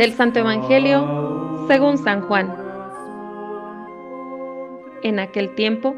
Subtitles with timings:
[0.00, 2.56] Del Santo Evangelio según San Juan.
[5.02, 5.94] En aquel tiempo,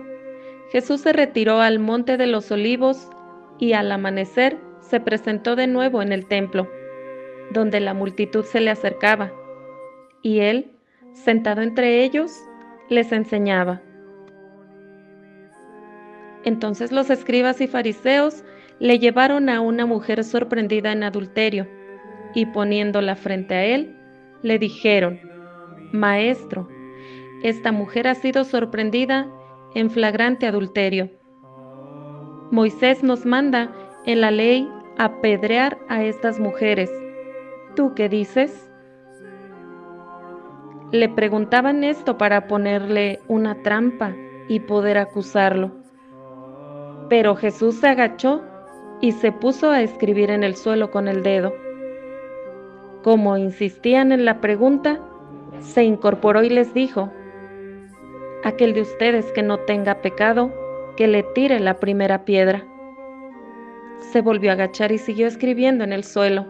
[0.72, 3.08] Jesús se retiró al monte de los olivos
[3.60, 6.68] y al amanecer se presentó de nuevo en el templo,
[7.52, 9.30] donde la multitud se le acercaba,
[10.20, 10.72] y él,
[11.12, 12.32] sentado entre ellos,
[12.88, 13.82] les enseñaba.
[16.42, 18.42] Entonces los escribas y fariseos
[18.80, 21.68] le llevaron a una mujer sorprendida en adulterio,
[22.34, 23.96] y poniéndola frente a él,
[24.42, 25.20] le dijeron,
[25.92, 26.68] Maestro,
[27.42, 29.28] esta mujer ha sido sorprendida
[29.74, 31.10] en flagrante adulterio.
[32.50, 33.72] Moisés nos manda
[34.04, 34.68] en la ley
[34.98, 36.90] apedrear a estas mujeres.
[37.74, 38.70] ¿Tú qué dices?
[40.92, 44.14] Le preguntaban esto para ponerle una trampa
[44.48, 45.72] y poder acusarlo.
[47.08, 48.42] Pero Jesús se agachó
[49.00, 51.52] y se puso a escribir en el suelo con el dedo.
[53.02, 55.00] Como insistían en la pregunta,
[55.60, 57.12] se incorporó y les dijo,
[58.44, 60.52] Aquel de ustedes que no tenga pecado,
[60.96, 62.64] que le tire la primera piedra.
[64.12, 66.46] Se volvió a agachar y siguió escribiendo en el suelo.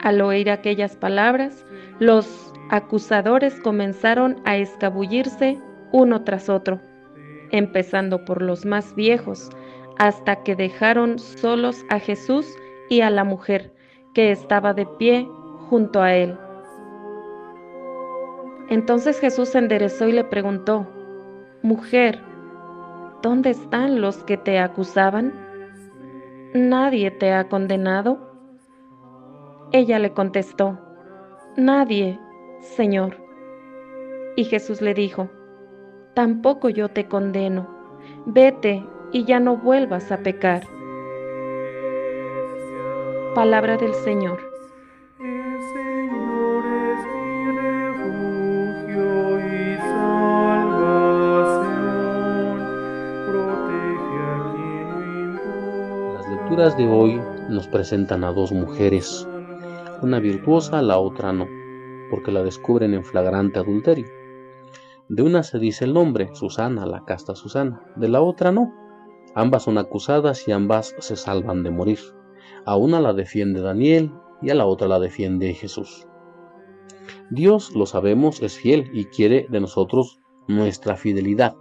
[0.00, 1.64] Al oír aquellas palabras,
[1.98, 5.58] los acusadores comenzaron a escabullirse
[5.92, 6.80] uno tras otro,
[7.50, 9.50] empezando por los más viejos,
[9.98, 12.46] hasta que dejaron solos a Jesús
[12.90, 13.73] y a la mujer,
[14.14, 15.28] que estaba de pie
[15.68, 16.38] junto a él.
[18.68, 20.86] Entonces Jesús se enderezó y le preguntó,
[21.62, 22.20] Mujer,
[23.22, 25.34] ¿dónde están los que te acusaban?
[26.54, 28.32] ¿Nadie te ha condenado?
[29.72, 30.78] Ella le contestó,
[31.56, 32.18] Nadie,
[32.60, 33.16] Señor.
[34.36, 35.28] Y Jesús le dijo,
[36.14, 37.68] Tampoco yo te condeno,
[38.24, 40.62] vete y ya no vuelvas a pecar.
[43.34, 44.38] Palabra del Señor.
[56.12, 59.26] Las lecturas de hoy nos presentan a dos mujeres,
[60.00, 61.48] una virtuosa, la otra no,
[62.10, 64.06] porque la descubren en flagrante adulterio.
[65.08, 68.72] De una se dice el nombre, Susana, la casta Susana, de la otra no.
[69.34, 72.13] Ambas son acusadas y ambas se salvan de morir.
[72.66, 76.06] A una la defiende Daniel y a la otra la defiende Jesús.
[77.30, 81.56] Dios, lo sabemos, es fiel y quiere de nosotros nuestra fidelidad.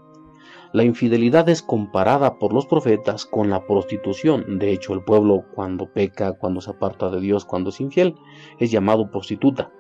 [0.72, 4.58] La infidelidad es comparada por los profetas con la prostitución.
[4.58, 8.16] De hecho, el pueblo cuando peca, cuando se aparta de Dios, cuando es infiel,
[8.58, 9.72] es llamado prostituta.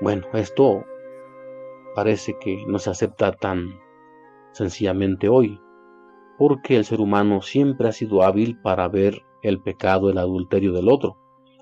[0.00, 0.84] Bueno, esto
[1.94, 3.70] parece que no se acepta tan
[4.52, 5.58] sencillamente hoy,
[6.38, 10.88] porque el ser humano siempre ha sido hábil para ver el pecado, el adulterio del
[10.88, 11.16] otro,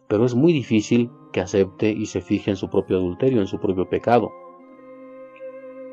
[0.09, 3.59] pero es muy difícil que acepte y se fije en su propio adulterio, en su
[3.59, 4.31] propio pecado.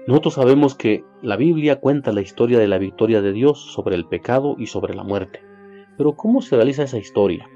[0.07, 4.07] Nosotros sabemos que la Biblia cuenta la historia de la victoria de Dios sobre el
[4.07, 5.41] pecado y sobre la muerte.
[5.97, 7.49] Pero ¿cómo se realiza esa historia?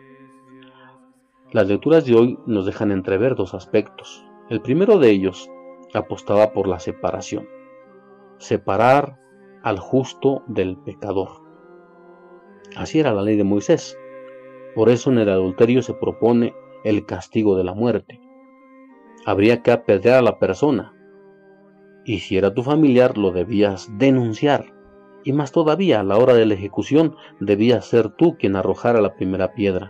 [1.52, 4.26] Las lecturas de hoy nos dejan entrever dos aspectos.
[4.50, 5.50] El primero de ellos
[5.94, 7.48] apostaba por la separación.
[8.38, 9.20] Separar
[9.64, 11.30] al justo del pecador.
[12.76, 13.98] Así era la ley de Moisés.
[14.76, 16.54] Por eso en el adulterio se propone
[16.84, 18.20] el castigo de la muerte.
[19.26, 20.94] Habría que apedrear a la persona.
[22.06, 24.74] Y si era tu familiar, lo debías denunciar.
[25.24, 29.16] Y más todavía, a la hora de la ejecución, debías ser tú quien arrojara la
[29.16, 29.90] primera piedra.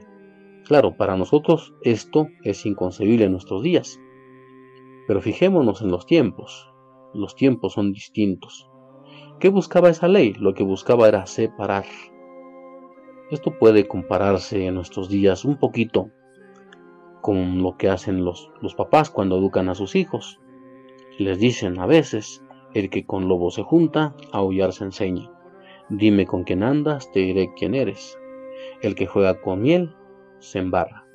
[0.65, 3.99] Claro, para nosotros esto es inconcebible en nuestros días.
[5.07, 6.71] Pero fijémonos en los tiempos.
[7.13, 8.69] Los tiempos son distintos.
[9.39, 10.33] ¿Qué buscaba esa ley?
[10.33, 11.85] Lo que buscaba era separar
[13.33, 16.09] esto puede compararse en nuestros días un poquito
[17.21, 20.39] con lo que hacen los, los papás cuando educan a sus hijos.
[21.17, 22.43] Les dicen a veces,
[22.73, 25.31] el que con lobo se junta, aullar se enseña.
[25.89, 28.17] Dime con quién andas, te diré quién eres.
[28.81, 29.95] El que juega con miel,
[30.39, 31.05] se embarra.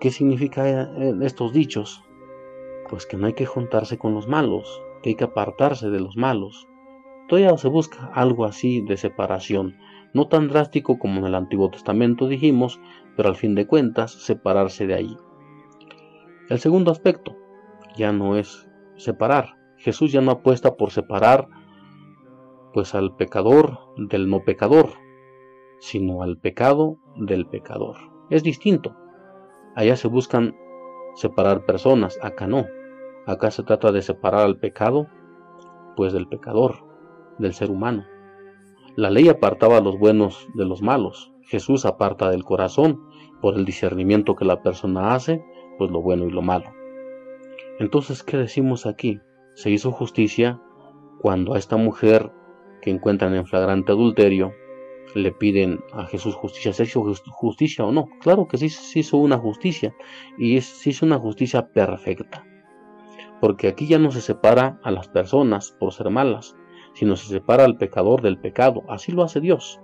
[0.00, 2.04] ¿Qué significa eh, estos dichos?
[2.90, 6.16] Pues que no hay que juntarse con los malos, que hay que apartarse de los
[6.16, 6.68] malos.
[7.26, 9.76] Todavía se busca algo así de separación,
[10.14, 12.80] no tan drástico como en el Antiguo Testamento dijimos,
[13.16, 15.16] pero al fin de cuentas separarse de allí.
[16.48, 17.36] El segundo aspecto
[17.96, 19.56] ya no es separar.
[19.76, 21.48] Jesús ya no apuesta por separar
[22.72, 24.90] pues al pecador del no pecador,
[25.80, 27.96] sino al pecado del pecador.
[28.30, 28.96] Es distinto.
[29.76, 30.56] Allá se buscan
[31.14, 32.66] separar personas, acá no.
[33.26, 35.08] Acá se trata de separar al pecado
[35.96, 36.84] pues del pecador,
[37.38, 38.04] del ser humano.
[38.96, 41.32] La ley apartaba a los buenos de los malos.
[41.42, 43.02] Jesús aparta del corazón,
[43.40, 45.44] por el discernimiento que la persona hace,
[45.78, 46.72] pues lo bueno y lo malo.
[47.80, 49.20] Entonces, ¿qué decimos aquí?
[49.54, 50.60] Se hizo justicia
[51.20, 52.30] cuando a esta mujer
[52.82, 54.52] que encuentran en flagrante adulterio
[55.16, 56.72] le piden a Jesús justicia.
[56.72, 57.02] ¿Se hizo
[57.32, 58.08] justicia o no?
[58.20, 59.92] Claro que sí se hizo una justicia
[60.38, 62.44] y se hizo una justicia perfecta.
[63.40, 66.56] Porque aquí ya no se separa a las personas por ser malas,
[66.94, 68.82] sino se separa al pecador del pecado.
[68.88, 69.80] Así lo hace Dios.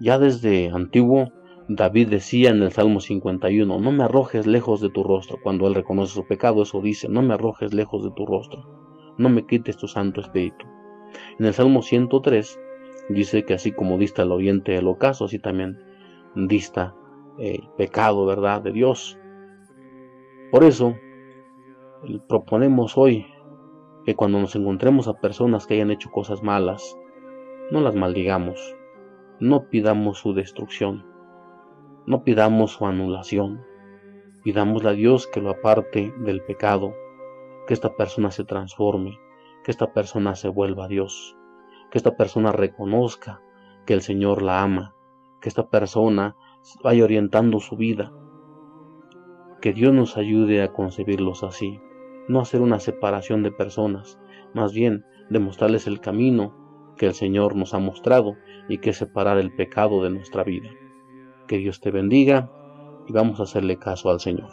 [0.00, 1.30] Ya desde antiguo,
[1.68, 5.38] David decía en el Salmo 51, no me arrojes lejos de tu rostro.
[5.42, 8.66] Cuando él reconoce su pecado, eso dice, no me arrojes lejos de tu rostro.
[9.18, 10.66] No me quites tu Santo Espíritu.
[11.38, 12.58] En el Salmo 103
[13.10, 15.78] dice que así como dista el oyente del ocaso, así también
[16.34, 16.94] dista
[17.38, 19.18] el pecado, ¿verdad?, de Dios.
[20.50, 20.94] Por eso,
[22.28, 23.26] proponemos hoy
[24.04, 26.96] que cuando nos encontremos a personas que hayan hecho cosas malas,
[27.70, 28.76] no las maldigamos,
[29.40, 31.06] no pidamos su destrucción,
[32.06, 33.64] no pidamos su anulación,
[34.42, 36.94] pidámosle a Dios que lo aparte del pecado,
[37.66, 39.18] que esta persona se transforme,
[39.64, 41.36] que esta persona se vuelva a Dios
[41.92, 43.42] que esta persona reconozca
[43.84, 44.94] que el Señor la ama,
[45.42, 46.36] que esta persona
[46.82, 48.10] vaya orientando su vida,
[49.60, 51.82] que Dios nos ayude a concebirlos así,
[52.28, 54.18] no hacer una separación de personas,
[54.54, 58.36] más bien demostrarles el camino que el Señor nos ha mostrado
[58.68, 60.70] y que es separar el pecado de nuestra vida.
[61.46, 62.50] Que Dios te bendiga
[63.08, 64.50] y vamos a hacerle caso al Señor.